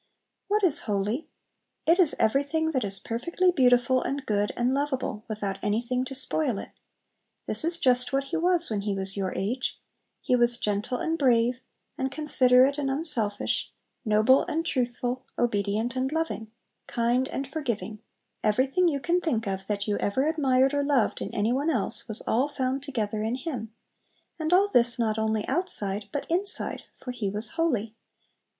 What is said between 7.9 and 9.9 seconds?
what He was when He was your age.